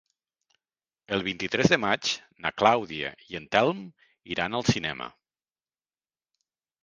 [1.17, 2.13] El vint-i-tres de maig
[2.45, 3.83] na Clàudia i en Telm
[4.37, 5.11] iran al cinema.